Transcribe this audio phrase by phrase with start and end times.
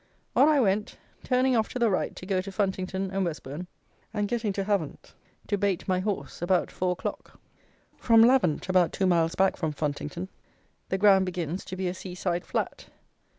[0.35, 3.67] On I went, turning off to the right to go to Funtington and Westbourn,
[4.15, 5.13] and getting to Havant
[5.45, 7.39] to bait my horse, about four o'clock.
[7.97, 10.27] From Lavant (about two miles back from Funtington)
[10.89, 12.87] the ground begins to be a sea side flat.